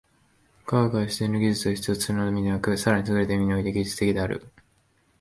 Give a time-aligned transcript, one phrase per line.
[0.65, 4.43] 科学は思惟の技術を必要とするのみでなく、更にすぐれた意味において技術的である。